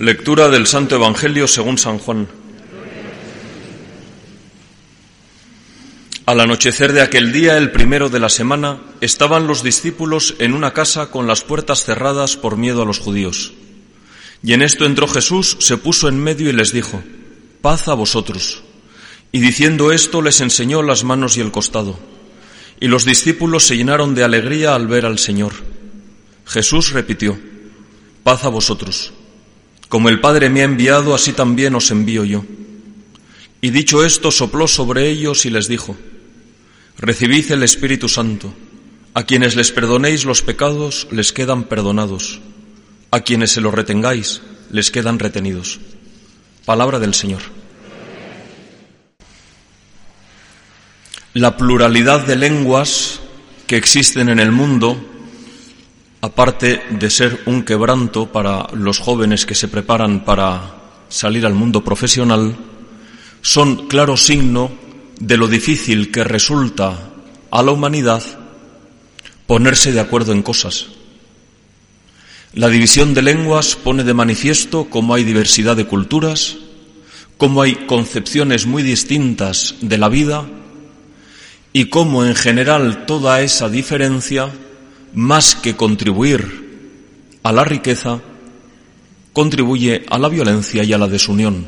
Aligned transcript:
Lectura 0.00 0.48
del 0.48 0.66
Santo 0.66 0.94
Evangelio 0.94 1.46
según 1.46 1.76
San 1.76 1.98
Juan. 1.98 2.26
Al 6.24 6.40
anochecer 6.40 6.94
de 6.94 7.02
aquel 7.02 7.32
día, 7.32 7.58
el 7.58 7.70
primero 7.70 8.08
de 8.08 8.18
la 8.18 8.30
semana, 8.30 8.80
estaban 9.02 9.46
los 9.46 9.62
discípulos 9.62 10.36
en 10.38 10.54
una 10.54 10.72
casa 10.72 11.10
con 11.10 11.26
las 11.26 11.42
puertas 11.42 11.84
cerradas 11.84 12.38
por 12.38 12.56
miedo 12.56 12.80
a 12.80 12.86
los 12.86 12.98
judíos. 12.98 13.52
Y 14.42 14.54
en 14.54 14.62
esto 14.62 14.86
entró 14.86 15.06
Jesús, 15.06 15.58
se 15.60 15.76
puso 15.76 16.08
en 16.08 16.18
medio 16.18 16.48
y 16.48 16.54
les 16.54 16.72
dijo, 16.72 17.02
paz 17.60 17.86
a 17.88 17.92
vosotros. 17.92 18.62
Y 19.32 19.40
diciendo 19.40 19.92
esto 19.92 20.22
les 20.22 20.40
enseñó 20.40 20.80
las 20.80 21.04
manos 21.04 21.36
y 21.36 21.42
el 21.42 21.52
costado. 21.52 21.98
Y 22.80 22.88
los 22.88 23.04
discípulos 23.04 23.66
se 23.66 23.76
llenaron 23.76 24.14
de 24.14 24.24
alegría 24.24 24.74
al 24.74 24.86
ver 24.86 25.04
al 25.04 25.18
Señor. 25.18 25.52
Jesús 26.46 26.92
repitió, 26.92 27.38
paz 28.24 28.44
a 28.44 28.48
vosotros. 28.48 29.12
Como 29.90 30.08
el 30.08 30.20
Padre 30.20 30.50
me 30.50 30.60
ha 30.60 30.64
enviado, 30.66 31.16
así 31.16 31.32
también 31.32 31.74
os 31.74 31.90
envío 31.90 32.24
yo. 32.24 32.44
Y 33.60 33.70
dicho 33.70 34.04
esto, 34.04 34.30
sopló 34.30 34.68
sobre 34.68 35.10
ellos 35.10 35.44
y 35.46 35.50
les 35.50 35.66
dijo, 35.66 35.96
Recibid 36.96 37.50
el 37.50 37.64
Espíritu 37.64 38.08
Santo. 38.08 38.54
A 39.14 39.24
quienes 39.24 39.56
les 39.56 39.72
perdonéis 39.72 40.24
los 40.24 40.42
pecados, 40.42 41.08
les 41.10 41.32
quedan 41.32 41.64
perdonados. 41.64 42.40
A 43.10 43.22
quienes 43.22 43.50
se 43.50 43.60
los 43.60 43.74
retengáis, 43.74 44.42
les 44.70 44.92
quedan 44.92 45.18
retenidos. 45.18 45.80
Palabra 46.64 47.00
del 47.00 47.12
Señor. 47.12 47.42
La 51.34 51.56
pluralidad 51.56 52.24
de 52.24 52.36
lenguas 52.36 53.18
que 53.66 53.76
existen 53.76 54.28
en 54.28 54.38
el 54.38 54.52
mundo 54.52 55.19
aparte 56.20 56.82
de 56.90 57.10
ser 57.10 57.42
un 57.46 57.62
quebranto 57.62 58.30
para 58.30 58.68
los 58.74 58.98
jóvenes 58.98 59.46
que 59.46 59.54
se 59.54 59.68
preparan 59.68 60.24
para 60.24 60.76
salir 61.08 61.46
al 61.46 61.54
mundo 61.54 61.82
profesional, 61.82 62.56
son 63.42 63.88
claro 63.88 64.16
signo 64.16 64.70
de 65.18 65.36
lo 65.36 65.48
difícil 65.48 66.10
que 66.10 66.24
resulta 66.24 67.10
a 67.50 67.62
la 67.62 67.72
humanidad 67.72 68.22
ponerse 69.46 69.92
de 69.92 70.00
acuerdo 70.00 70.32
en 70.32 70.42
cosas. 70.42 70.86
La 72.52 72.68
división 72.68 73.14
de 73.14 73.22
lenguas 73.22 73.76
pone 73.76 74.04
de 74.04 74.14
manifiesto 74.14 74.86
cómo 74.90 75.14
hay 75.14 75.24
diversidad 75.24 75.76
de 75.76 75.86
culturas, 75.86 76.56
cómo 77.36 77.62
hay 77.62 77.86
concepciones 77.86 78.66
muy 78.66 78.82
distintas 78.82 79.76
de 79.80 79.98
la 79.98 80.08
vida 80.08 80.44
y 81.72 81.86
cómo 81.86 82.24
en 82.24 82.34
general 82.34 83.06
toda 83.06 83.40
esa 83.40 83.68
diferencia 83.68 84.50
más 85.14 85.54
que 85.54 85.76
contribuir 85.76 87.38
a 87.42 87.52
la 87.52 87.64
riqueza, 87.64 88.20
contribuye 89.32 90.04
a 90.10 90.18
la 90.18 90.28
violencia 90.28 90.84
y 90.84 90.92
a 90.92 90.98
la 90.98 91.08
desunión. 91.08 91.66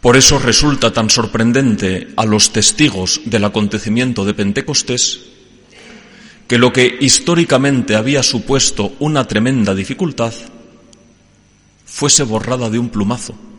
Por 0.00 0.16
eso 0.16 0.38
resulta 0.38 0.92
tan 0.92 1.10
sorprendente 1.10 2.08
a 2.16 2.24
los 2.24 2.52
testigos 2.52 3.20
del 3.26 3.44
acontecimiento 3.44 4.24
de 4.24 4.34
Pentecostés 4.34 5.20
que 6.48 6.58
lo 6.58 6.72
que 6.72 6.98
históricamente 7.00 7.94
había 7.94 8.22
supuesto 8.22 8.94
una 8.98 9.28
tremenda 9.28 9.74
dificultad 9.74 10.32
fuese 11.84 12.24
borrada 12.24 12.70
de 12.70 12.78
un 12.78 12.88
plumazo 12.88 13.49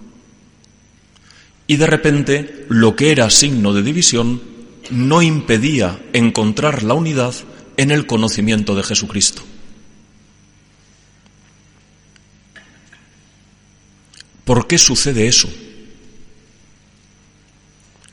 y 1.71 1.77
de 1.77 1.87
repente 1.87 2.65
lo 2.67 2.97
que 2.97 3.13
era 3.13 3.29
signo 3.29 3.71
de 3.71 3.81
división 3.81 4.41
no 4.89 5.21
impedía 5.21 6.01
encontrar 6.11 6.83
la 6.83 6.95
unidad 6.95 7.33
en 7.77 7.91
el 7.91 8.05
conocimiento 8.05 8.75
de 8.75 8.83
Jesucristo. 8.83 9.41
¿Por 14.43 14.67
qué 14.67 14.77
sucede 14.77 15.29
eso? 15.29 15.49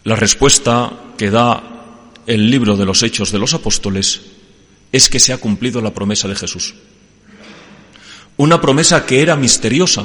La 0.04 0.14
respuesta 0.14 0.92
que 1.18 1.28
da 1.28 2.04
el 2.28 2.52
libro 2.52 2.76
de 2.76 2.84
los 2.84 3.02
Hechos 3.02 3.32
de 3.32 3.40
los 3.40 3.54
Apóstoles 3.54 4.20
es 4.92 5.08
que 5.08 5.18
se 5.18 5.32
ha 5.32 5.38
cumplido 5.38 5.80
la 5.80 5.92
promesa 5.92 6.28
de 6.28 6.36
Jesús. 6.36 6.76
Una 8.36 8.60
promesa 8.60 9.04
que 9.04 9.20
era 9.20 9.34
misteriosa, 9.34 10.04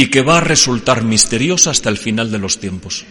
y 0.00 0.06
que 0.06 0.22
va 0.22 0.38
a 0.38 0.40
resultar 0.40 1.04
misteriosa 1.04 1.72
hasta 1.72 1.90
el 1.90 1.98
final 1.98 2.30
de 2.30 2.38
los 2.38 2.58
tiempos. 2.58 3.04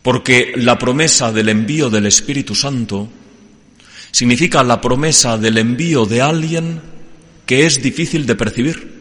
Porque 0.00 0.52
la 0.54 0.78
promesa 0.78 1.32
del 1.32 1.48
envío 1.48 1.90
del 1.90 2.06
Espíritu 2.06 2.54
Santo 2.54 3.08
significa 4.12 4.62
la 4.62 4.80
promesa 4.80 5.36
del 5.36 5.58
envío 5.58 6.06
de 6.06 6.22
alguien 6.22 6.80
que 7.46 7.66
es 7.66 7.82
difícil 7.82 8.26
de 8.26 8.36
percibir. 8.36 8.94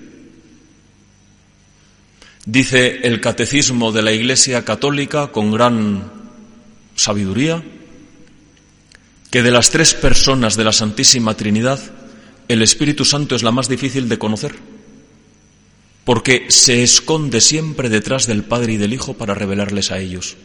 Dice 2.48 3.02
el 3.04 3.22
catecismo 3.22 3.92
de 3.92 4.02
la 4.02 4.12
Iglesia 4.12 4.66
Católica 4.66 5.28
con 5.28 5.52
gran 5.52 6.12
sabiduría 6.96 7.64
que 9.30 9.44
de 9.44 9.52
las 9.52 9.70
tres 9.70 9.94
personas 9.94 10.56
de 10.56 10.64
la 10.64 10.74
Santísima 10.74 11.38
Trinidad, 11.38 11.80
el 12.48 12.64
Espíritu 12.64 13.06
Santo 13.06 13.36
es 13.36 13.44
la 13.44 13.52
más 13.52 13.70
difícil 13.70 14.10
de 14.10 14.18
conocer 14.18 14.73
porque 16.06 16.48
se 16.50 16.84
esconde 16.84 17.40
siempre 17.40 17.90
detrás 17.90 18.28
del 18.28 18.44
Padre 18.44 18.74
y 18.74 18.78
del 18.78 18.94
Hijo 18.94 19.14
para 19.14 19.34
revelarles 19.34 19.92
a 19.92 20.00
ellos. 20.00 20.36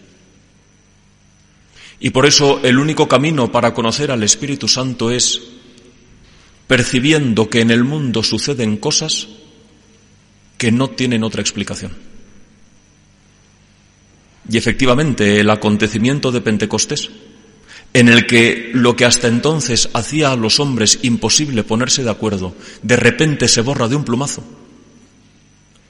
Y 2.01 2.11
por 2.11 2.27
eso 2.27 2.61
el 2.63 2.79
único 2.79 3.09
camino 3.09 3.51
para 3.51 3.75
conocer 3.75 4.13
al 4.13 4.23
Espíritu 4.23 4.69
Santo 4.69 5.11
es 5.11 5.43
percibiendo 6.69 7.51
que 7.51 7.61
en 7.61 7.71
el 7.71 7.83
mundo 7.83 8.23
suceden 8.23 8.77
cosas 8.77 9.27
que 10.57 10.71
no 10.71 10.91
tienen 10.91 11.25
otra 11.25 11.41
explicación. 11.41 11.93
Y 14.51 14.57
efectivamente 14.57 15.41
el 15.41 15.51
acontecimiento 15.51 16.31
de 16.31 16.41
Pentecostés, 16.41 17.11
en 17.93 18.09
el 18.09 18.27
que 18.27 18.71
lo 18.75 18.95
que 18.95 19.05
hasta 19.05 19.27
entonces 19.27 19.89
hacía 19.93 20.31
a 20.31 20.37
los 20.37 20.61
hombres 20.61 21.01
imposible 21.03 21.65
ponerse 21.65 22.05
de 22.05 22.11
acuerdo, 22.11 22.55
de 22.83 22.97
repente 22.97 23.49
se 23.49 23.61
borra 23.61 23.89
de 23.89 23.97
un 23.97 24.05
plumazo 24.05 24.45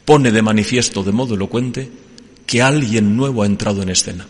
pone 0.08 0.32
de 0.32 0.40
manifiesto 0.40 1.04
de 1.04 1.12
modo 1.12 1.34
elocuente 1.34 1.92
que 2.46 2.62
alguien 2.62 3.14
nuevo 3.14 3.42
ha 3.42 3.46
entrado 3.46 3.82
en 3.82 3.90
escena. 3.90 4.26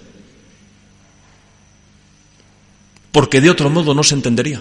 Porque 3.13 3.41
de 3.41 3.49
otro 3.49 3.71
modo 3.71 3.95
no 3.95 4.03
se 4.03 4.17
entendería. 4.17 4.61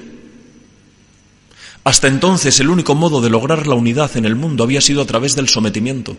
Hasta 1.83 2.07
entonces 2.07 2.59
el 2.59 2.69
único 2.69 2.93
modo 2.93 3.19
de 3.19 3.31
lograr 3.31 3.65
la 3.65 3.73
unidad 3.73 4.15
en 4.15 4.25
el 4.25 4.35
mundo 4.35 4.63
había 4.63 4.79
sido 4.79 5.01
a 5.01 5.07
través 5.07 5.35
del 5.35 5.49
sometimiento. 5.49 6.15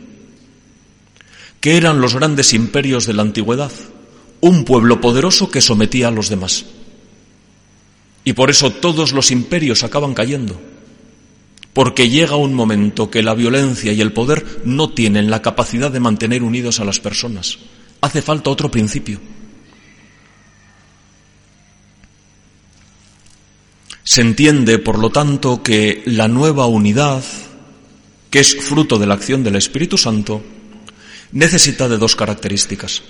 que 1.61 1.77
eran 1.77 2.01
los 2.01 2.17
grandes 2.17 2.53
imperios 2.53 3.07
de 3.07 3.13
la 3.13 3.23
antigüedad? 3.23 3.71
Un 4.41 4.65
pueblo 4.65 5.01
poderoso 5.01 5.49
que 5.49 5.61
sometía 5.61 6.09
a 6.09 6.11
los 6.11 6.29
demás. 6.29 6.65
Y 8.25 8.33
por 8.33 8.51
eso 8.51 8.73
todos 8.73 9.13
los 9.13 9.31
imperios 9.31 9.85
acaban 9.85 10.13
cayendo 10.13 10.61
porque 11.79 12.11
llega 12.11 12.35
un 12.35 12.55
momento 12.55 13.09
que 13.09 13.23
la 13.23 13.35
violencia 13.35 13.93
y 13.93 14.01
el 14.01 14.13
poder 14.13 14.63
no 14.65 14.91
tienen 14.91 15.31
la 15.31 15.43
capacidad 15.43 15.93
de 15.93 16.01
mantener 16.01 16.43
unidos 16.43 16.81
a 16.81 16.85
las 16.85 16.99
personas. 16.99 17.57
Hace 18.01 18.21
falta 18.21 18.51
otro 18.51 18.69
principio. 18.69 19.21
Se 24.03 24.23
entiende, 24.23 24.81
por 24.81 24.99
lo 24.99 25.11
tanto, 25.11 25.63
que 25.63 26.03
la 26.07 26.27
nueva 26.27 26.67
unidad, 26.67 27.23
que 28.29 28.41
es 28.41 28.57
fruto 28.57 28.99
de 28.99 29.07
la 29.07 29.15
acción 29.15 29.45
del 29.45 29.55
Espíritu 29.55 29.97
Santo, 29.97 30.43
necesita 31.31 31.89
de 31.89 31.97
dos 31.97 32.17
características. 32.17 33.05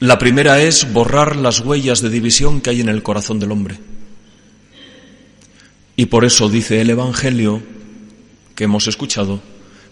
La 0.00 0.18
primera 0.18 0.60
es 0.60 0.92
borrar 0.92 1.36
las 1.36 1.60
huellas 1.60 2.02
de 2.02 2.10
división 2.10 2.60
que 2.60 2.70
hay 2.70 2.80
en 2.80 2.88
el 2.88 3.04
corazón 3.04 3.38
del 3.38 3.52
hombre. 3.52 3.78
Y 5.98 6.06
por 6.06 6.24
eso 6.24 6.48
dice 6.48 6.80
el 6.80 6.90
Evangelio 6.90 7.60
que 8.54 8.64
hemos 8.64 8.86
escuchado 8.86 9.42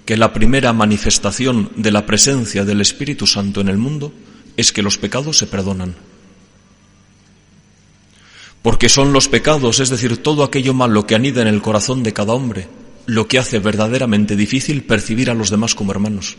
que 0.05 0.17
la 0.17 0.33
primera 0.33 0.73
manifestación 0.73 1.73
de 1.75 1.91
la 1.91 2.07
presencia 2.07 2.65
del 2.65 2.81
Espíritu 2.81 3.27
Santo 3.27 3.61
en 3.61 3.67
el 3.67 3.77
mundo 3.77 4.13
es 4.57 4.73
que 4.73 4.83
los 4.85 4.99
pecados 4.99 5.37
se 5.37 5.49
perdonan. 5.49 5.97
Porque 8.63 8.89
son 8.89 9.13
los 9.13 9.27
pecados, 9.27 9.81
es 9.81 9.91
decir, 9.91 10.19
todo 10.19 10.45
aquello 10.45 10.75
malo 10.75 11.09
que 11.09 11.17
anida 11.17 11.43
en 11.43 11.49
el 11.49 11.61
corazón 11.61 12.05
de 12.05 12.13
cada 12.13 12.35
hombre, 12.35 12.69
lo 13.07 13.27
que 13.27 13.41
hace 13.41 13.59
verdaderamente 13.59 14.37
difícil 14.37 14.85
percibir 14.85 15.29
a 15.29 15.35
los 15.35 15.51
demás 15.51 15.75
como 15.75 15.91
hermanos. 15.91 16.37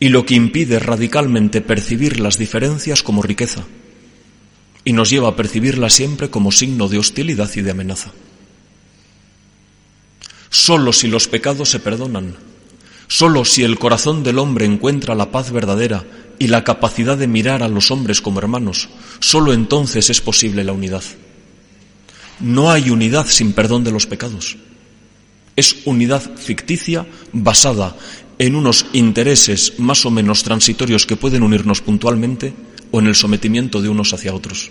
Y 0.00 0.08
lo 0.08 0.24
que 0.24 0.36
impide 0.36 0.78
radicalmente 0.78 1.60
percibir 1.60 2.18
las 2.18 2.38
diferencias 2.38 3.02
como 3.02 3.20
riqueza 3.20 3.66
y 4.86 4.92
nos 4.92 5.10
lleva 5.10 5.28
a 5.28 5.36
percibirla 5.36 5.90
siempre 5.90 6.30
como 6.30 6.52
signo 6.52 6.88
de 6.88 6.96
hostilidad 6.96 7.50
y 7.56 7.60
de 7.60 7.72
amenaza. 7.72 8.12
Solo 10.48 10.92
si 10.92 11.08
los 11.08 11.26
pecados 11.26 11.70
se 11.70 11.80
perdonan, 11.80 12.36
solo 13.08 13.44
si 13.44 13.64
el 13.64 13.80
corazón 13.80 14.22
del 14.22 14.38
hombre 14.38 14.64
encuentra 14.64 15.16
la 15.16 15.32
paz 15.32 15.50
verdadera 15.50 16.06
y 16.38 16.46
la 16.46 16.62
capacidad 16.62 17.18
de 17.18 17.26
mirar 17.26 17.64
a 17.64 17.68
los 17.68 17.90
hombres 17.90 18.20
como 18.20 18.38
hermanos, 18.38 18.88
solo 19.18 19.52
entonces 19.52 20.08
es 20.08 20.20
posible 20.20 20.62
la 20.62 20.72
unidad. 20.72 21.02
No 22.38 22.70
hay 22.70 22.90
unidad 22.90 23.26
sin 23.26 23.54
perdón 23.54 23.82
de 23.82 23.90
los 23.90 24.06
pecados. 24.06 24.56
Es 25.56 25.78
unidad 25.84 26.36
ficticia 26.36 27.06
basada 27.32 27.96
en 28.38 28.54
unos 28.54 28.86
intereses 28.92 29.80
más 29.80 30.06
o 30.06 30.12
menos 30.12 30.44
transitorios 30.44 31.06
que 31.06 31.16
pueden 31.16 31.42
unirnos 31.42 31.80
puntualmente 31.80 32.54
o 32.96 33.00
en 33.00 33.08
el 33.08 33.14
sometimiento 33.14 33.82
de 33.82 33.90
unos 33.90 34.14
hacia 34.14 34.32
otros. 34.32 34.70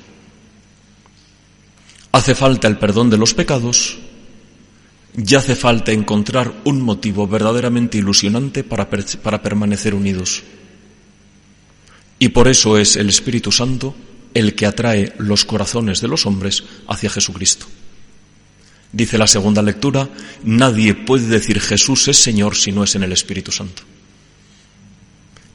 Hace 2.12 2.34
falta 2.34 2.68
el 2.68 2.80
perdón 2.80 3.12
de 3.12 3.18
los 3.18 3.36
pecados 3.36 3.98
y 5.16 5.36
hace 5.36 5.56
falta 5.56 5.92
encontrar 5.92 6.52
un 6.66 6.82
motivo 6.82 7.28
verdaderamente 7.28 8.00
ilusionante 8.00 8.64
para, 8.64 8.90
para 8.90 9.44
permanecer 9.44 9.94
unidos. 9.94 10.42
Y 12.18 12.30
por 12.30 12.48
eso 12.48 12.80
es 12.80 12.96
el 12.96 13.10
Espíritu 13.10 13.52
Santo 13.52 13.96
el 14.34 14.56
que 14.56 14.66
atrae 14.66 15.14
los 15.20 15.46
corazones 15.46 16.02
de 16.02 16.08
los 16.08 16.26
hombres 16.26 16.64
hacia 16.88 17.12
Jesucristo. 17.12 17.68
Dice 18.92 19.20
la 19.20 19.28
segunda 19.28 19.62
lectura, 19.62 20.10
nadie 20.44 20.96
puede 20.96 21.28
decir 21.28 21.62
Jesús 21.62 22.08
es 22.08 22.18
Señor 22.18 22.56
si 22.56 22.72
no 22.72 22.84
es 22.84 22.96
en 22.96 23.04
el 23.04 23.12
Espíritu 23.12 23.52
Santo. 23.52 23.84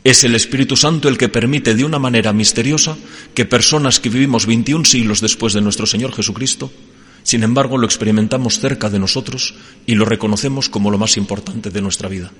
Es 0.02 0.25
el 0.25 0.35
Espíritu 0.35 0.76
Santo 0.76 1.08
el 1.08 1.19
que 1.19 1.29
permite 1.29 1.75
de 1.75 1.85
una 1.85 1.99
manera 1.99 2.32
misteriosa 2.32 2.97
que 3.35 3.44
personas 3.44 4.00
que 4.00 4.08
vivimos 4.08 4.47
21 4.47 4.85
siglos 4.87 5.20
después 5.20 5.52
de 5.52 5.61
nuestro 5.61 5.85
Señor 5.85 6.14
Jesucristo, 6.14 6.73
sin 7.23 7.43
embargo 7.43 7.76
lo 7.76 7.85
experimentamos 7.85 8.61
cerca 8.61 8.88
de 8.88 8.99
nosotros 8.99 9.55
y 9.85 9.94
lo 9.97 10.06
reconocemos 10.06 10.70
como 10.70 10.91
lo 10.91 10.97
más 10.97 11.19
importante 11.19 11.69
de 11.69 11.82
nuestra 11.82 12.08
vida. 12.08 12.32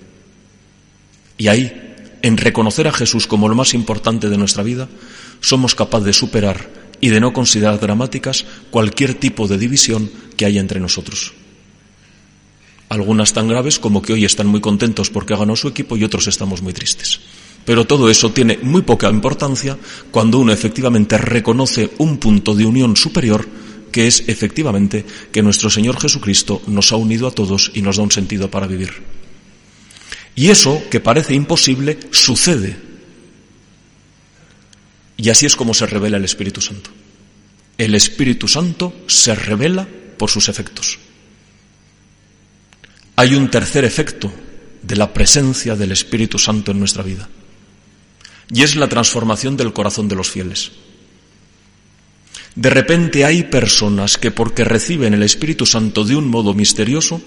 Y 1.37 1.49
ahí, 1.49 1.71
en 2.23 2.39
reconocer 2.39 2.89
a 2.89 2.93
Jesús 2.93 3.27
como 3.27 3.49
lo 3.49 3.55
más 3.55 3.75
importante 3.75 4.31
de 4.31 4.39
nuestra 4.39 4.63
vida, 4.63 4.89
somos 5.41 5.75
capaces 5.75 6.07
de 6.07 6.13
superar 6.15 6.71
y 7.03 7.11
de 7.11 7.21
no 7.21 7.35
considerar 7.35 7.79
dramáticas 7.79 8.47
cualquier 8.71 9.15
tipo 9.15 9.49
de 9.49 9.59
división 9.59 10.11
que 10.37 10.47
haya 10.47 10.61
entre 10.61 10.81
nosotros. 10.81 11.35
Algunas 12.89 13.33
tan 13.35 13.49
graves 13.49 13.79
como 13.79 14.03
que 14.03 14.15
hoy 14.15 14.25
están 14.25 14.47
muy 14.47 14.61
contentos 14.61 15.11
porque 15.11 15.35
ha 15.35 15.37
ganado 15.37 15.57
su 15.57 15.69
equipo 15.69 15.97
y 15.97 16.05
otros 16.05 16.27
estamos 16.27 16.61
muy 16.63 16.73
tristes. 16.73 17.21
Pero 17.65 17.87
todo 17.87 18.11
eso 18.11 18.33
tiene 18.33 18.59
muy 18.63 18.83
poca 18.83 19.09
importancia 19.11 19.79
cuando 20.11 20.39
uno 20.39 20.53
efectivamente 20.53 21.19
reconoce 21.19 21.91
un 21.99 22.19
punto 22.19 22.55
de 22.55 22.67
unión 22.67 22.97
superior 22.97 23.47
que 23.93 24.07
es 24.07 24.25
efectivamente 24.29 25.05
que 25.33 25.43
nuestro 25.43 25.69
Señor 25.69 26.01
Jesucristo 26.01 26.63
nos 26.69 26.93
ha 26.93 26.97
unido 26.97 27.27
a 27.27 27.33
todos 27.33 27.73
y 27.75 27.83
nos 27.83 27.97
da 27.97 28.05
un 28.05 28.13
sentido 28.13 28.51
para 28.51 28.69
vivir. 28.69 28.91
Y 30.37 30.49
eso, 30.49 30.81
que 30.91 31.01
parece 31.01 31.35
imposible, 31.35 31.99
sucede 32.13 32.91
y 35.21 35.29
así 35.29 35.45
es 35.45 35.55
como 35.55 35.75
se 35.75 35.87
revela 35.87 36.17
el 36.17 36.25
Espíritu 36.25 36.63
Santo. 36.63 36.91
El 37.77 37.95
Espíritu 37.95 38.49
Santo 38.49 39.05
se 39.07 39.35
revela 39.35 39.87
por 40.17 40.31
sus 40.31 40.49
efectos. 40.49 40.99
Hay 43.17 43.35
un 43.35 43.51
tercer 43.51 43.85
efecto 43.85 44.33
de 44.83 44.97
la 44.97 45.13
presencia 45.13 45.77
del 45.77 45.93
Espíritu 45.93 46.39
Santo 46.39 46.73
en 46.73 46.79
nuestra 46.79 47.03
vida. 47.03 47.29
Y 48.51 48.63
es 48.63 48.77
la 48.77 48.89
transformación 48.89 49.57
del 49.57 49.73
corazón 49.73 50.09
de 50.09 50.17
los 50.17 50.31
fieles. 50.31 50.73
De 52.55 52.71
repente 52.71 53.25
hay 53.25 53.45
personas 53.45 54.19
que 54.19 54.31
porque 54.31 54.65
reciben 54.65 55.15
el 55.15 55.23
Espíritu 55.23 55.67
Santo 55.67 56.05
de 56.05 56.17
un 56.17 56.29
modo 56.29 56.53
misterioso, 56.53 57.23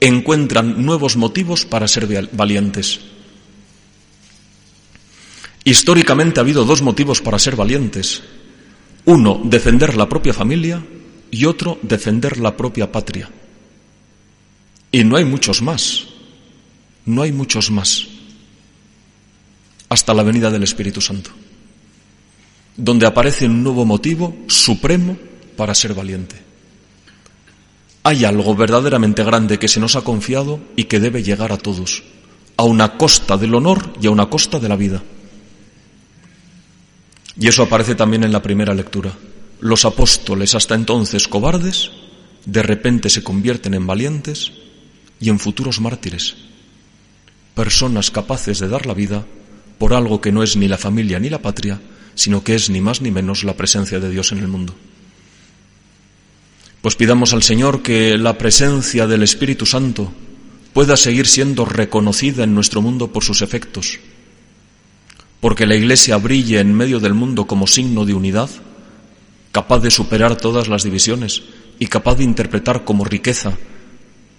encuentran 0.00 0.84
nuevos 0.84 1.16
motivos 1.16 1.66
para 1.66 1.86
ser 1.86 2.28
valientes 2.32 3.00
Históricamente 5.64 6.40
ha 6.40 6.42
habido 6.42 6.64
dos 6.64 6.82
motivos 6.82 7.20
para 7.20 7.38
ser 7.38 7.54
valientes. 7.54 8.22
Uno, 9.04 9.40
defender 9.44 9.96
la 9.96 10.08
propia 10.08 10.32
familia 10.32 10.84
y 11.30 11.44
otro, 11.44 11.78
defender 11.82 12.38
la 12.38 12.56
propia 12.56 12.90
patria. 12.90 13.30
Y 14.90 15.04
no 15.04 15.16
hay 15.16 15.24
muchos 15.24 15.62
más. 15.62 16.06
No 17.06 17.22
hay 17.22 17.32
muchos 17.32 17.70
más. 17.70 18.08
Hasta 19.92 20.14
la 20.14 20.22
venida 20.22 20.50
del 20.50 20.62
Espíritu 20.62 21.02
Santo. 21.02 21.30
Donde 22.78 23.04
aparece 23.04 23.44
un 23.44 23.62
nuevo 23.62 23.84
motivo 23.84 24.34
supremo 24.46 25.18
para 25.54 25.74
ser 25.74 25.92
valiente. 25.92 26.34
Hay 28.02 28.24
algo 28.24 28.56
verdaderamente 28.56 29.22
grande 29.22 29.58
que 29.58 29.68
se 29.68 29.80
nos 29.80 29.94
ha 29.94 30.00
confiado 30.00 30.60
y 30.76 30.84
que 30.84 30.98
debe 30.98 31.22
llegar 31.22 31.52
a 31.52 31.58
todos, 31.58 32.04
a 32.56 32.62
una 32.62 32.96
costa 32.96 33.36
del 33.36 33.54
honor 33.54 33.92
y 34.00 34.06
a 34.06 34.10
una 34.10 34.30
costa 34.30 34.58
de 34.58 34.68
la 34.70 34.76
vida. 34.76 35.02
Y 37.38 37.48
eso 37.48 37.62
aparece 37.62 37.94
también 37.94 38.24
en 38.24 38.32
la 38.32 38.40
primera 38.40 38.72
lectura. 38.72 39.12
Los 39.60 39.84
apóstoles, 39.84 40.54
hasta 40.54 40.74
entonces 40.74 41.28
cobardes, 41.28 41.90
de 42.46 42.62
repente 42.62 43.10
se 43.10 43.22
convierten 43.22 43.74
en 43.74 43.86
valientes 43.86 44.52
y 45.20 45.28
en 45.28 45.38
futuros 45.38 45.82
mártires. 45.82 46.34
Personas 47.54 48.10
capaces 48.10 48.58
de 48.58 48.68
dar 48.68 48.86
la 48.86 48.94
vida 48.94 49.26
por 49.82 49.94
algo 49.94 50.20
que 50.20 50.30
no 50.30 50.44
es 50.44 50.54
ni 50.54 50.68
la 50.68 50.78
familia 50.78 51.18
ni 51.18 51.28
la 51.28 51.42
patria, 51.42 51.80
sino 52.14 52.44
que 52.44 52.54
es 52.54 52.70
ni 52.70 52.80
más 52.80 53.00
ni 53.00 53.10
menos 53.10 53.42
la 53.42 53.56
presencia 53.56 53.98
de 53.98 54.10
Dios 54.10 54.30
en 54.30 54.38
el 54.38 54.46
mundo. 54.46 54.76
Pues 56.80 56.94
pidamos 56.94 57.32
al 57.32 57.42
Señor 57.42 57.82
que 57.82 58.16
la 58.16 58.38
presencia 58.38 59.08
del 59.08 59.24
Espíritu 59.24 59.66
Santo 59.66 60.12
pueda 60.72 60.96
seguir 60.96 61.26
siendo 61.26 61.64
reconocida 61.64 62.44
en 62.44 62.54
nuestro 62.54 62.80
mundo 62.80 63.12
por 63.12 63.24
sus 63.24 63.42
efectos, 63.42 63.98
porque 65.40 65.66
la 65.66 65.74
Iglesia 65.74 66.16
brille 66.16 66.60
en 66.60 66.72
medio 66.74 67.00
del 67.00 67.14
mundo 67.14 67.48
como 67.48 67.66
signo 67.66 68.04
de 68.04 68.14
unidad, 68.14 68.50
capaz 69.50 69.80
de 69.80 69.90
superar 69.90 70.36
todas 70.36 70.68
las 70.68 70.84
divisiones 70.84 71.42
y 71.80 71.88
capaz 71.88 72.18
de 72.18 72.22
interpretar 72.22 72.84
como 72.84 73.04
riqueza 73.04 73.58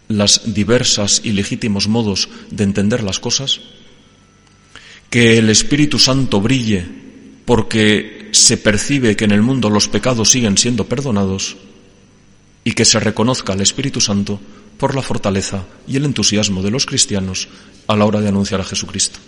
las 0.07 0.53
diversas 0.53 1.19
y 1.21 1.33
legítimos 1.33 1.89
modos 1.89 2.29
de 2.49 2.63
entender 2.63 3.03
las 3.03 3.19
cosas, 3.19 3.59
que 5.13 5.37
el 5.37 5.51
Espíritu 5.51 5.99
Santo 5.99 6.41
brille 6.41 6.83
porque 7.45 8.29
se 8.31 8.57
percibe 8.57 9.15
que 9.15 9.25
en 9.25 9.31
el 9.31 9.43
mundo 9.43 9.69
los 9.69 9.87
pecados 9.87 10.31
siguen 10.31 10.57
siendo 10.57 10.87
perdonados 10.87 11.55
y 12.63 12.71
que 12.71 12.83
se 12.83 12.99
reconozca 12.99 13.53
al 13.53 13.61
Espíritu 13.61 14.01
Santo 14.01 14.41
por 14.79 14.95
la 14.95 15.03
fortaleza 15.03 15.65
y 15.87 15.97
el 15.97 16.05
entusiasmo 16.05 16.63
de 16.63 16.71
los 16.71 16.87
cristianos 16.87 17.47
a 17.85 17.95
la 17.95 18.05
hora 18.05 18.21
de 18.21 18.29
anunciar 18.29 18.61
a 18.61 18.63
Jesucristo. 18.63 19.19